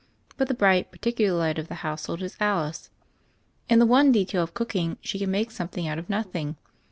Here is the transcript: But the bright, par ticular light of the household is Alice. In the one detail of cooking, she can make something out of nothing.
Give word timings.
But 0.35 0.47
the 0.47 0.55
bright, 0.55 0.91
par 0.91 0.97
ticular 0.97 1.37
light 1.37 1.59
of 1.59 1.67
the 1.67 1.75
household 1.85 2.23
is 2.23 2.35
Alice. 2.39 2.89
In 3.69 3.77
the 3.77 3.85
one 3.85 4.11
detail 4.11 4.41
of 4.41 4.55
cooking, 4.55 4.97
she 4.99 5.19
can 5.19 5.29
make 5.29 5.51
something 5.51 5.85
out 5.87 5.99
of 5.99 6.09
nothing. 6.09 6.55